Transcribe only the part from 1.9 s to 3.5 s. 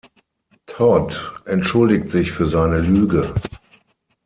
sich für seine Lüge.